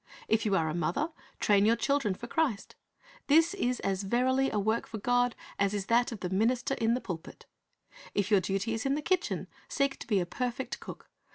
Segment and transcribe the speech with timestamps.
[0.27, 2.75] If you are a mother, train your children for Christ.
[3.27, 6.95] This is as verily a work for God as is that of the minister in
[6.95, 7.45] the pulpit.
[8.15, 11.11] If your duty is in the kitchen, seek to be a perfect cook.